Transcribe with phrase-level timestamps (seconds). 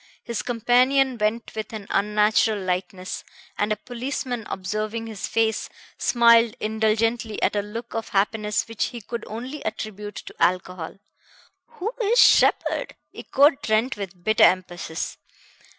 [0.23, 3.23] His companion went with an unnatural lightness,
[3.55, 8.99] and a policeman observing his face, smiled indulgently at a look of happiness which he
[9.01, 10.95] could only attribute to alcohol.
[11.73, 15.17] "Who is Sheppard?" echoed Trent with bitter emphasis.